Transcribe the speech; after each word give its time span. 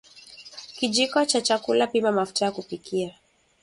kijiko 0.77 1.25
cha 1.25 1.41
chakula 1.41 1.87
pima 1.87 2.11
mafuta 2.11 2.45
ya 2.45 2.51
kupikia 2.51 3.15